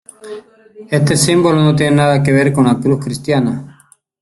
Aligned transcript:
Este 0.89 1.15
símbolo 1.15 1.61
no 1.61 1.75
tiene 1.75 1.97
nada 1.97 2.23
que 2.23 2.31
ver 2.31 2.51
con 2.51 2.65
la 2.65 2.79
cruz 2.79 3.05
cristiana. 3.05 3.87